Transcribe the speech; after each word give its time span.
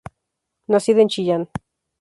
Nacida 0.71 1.03
en 1.03 1.09
Chillán. 1.13 1.43